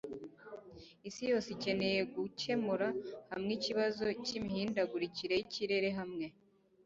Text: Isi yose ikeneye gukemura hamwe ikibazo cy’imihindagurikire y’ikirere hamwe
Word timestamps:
Isi 1.07 1.23
yose 1.31 1.47
ikeneye 1.55 1.99
gukemura 2.15 2.87
hamwe 3.31 3.51
ikibazo 3.57 4.03
cy’imihindagurikire 4.25 5.33
y’ikirere 5.35 5.89
hamwe 5.99 6.25